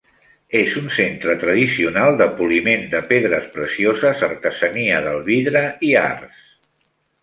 És 0.59 0.71
un 0.79 0.87
centre 0.95 1.35
tradicional 1.43 2.17
de 2.23 2.29
poliment 2.41 2.89
de 2.95 3.03
pedres 3.13 3.47
precioses, 3.59 4.27
artesania 4.33 5.07
del 5.11 5.25
vidre 5.33 5.67
i 5.91 5.97
arts. 6.09 6.47